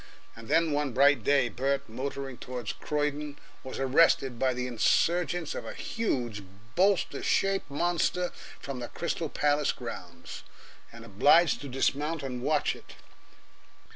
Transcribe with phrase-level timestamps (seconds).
[0.35, 5.63] And then one bright day Bert, motoring toward Croydon, was arrested by the insurgence of
[5.63, 6.43] a huge,
[6.73, 10.41] bolster shaped monster from the Crystal Palace grounds,
[10.91, 12.95] and obliged to dismount and watch it.